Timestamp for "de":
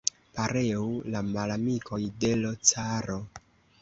2.25-2.33